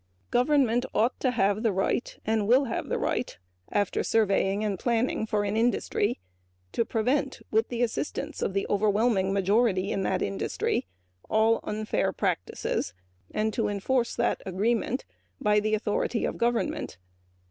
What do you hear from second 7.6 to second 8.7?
the assistance of the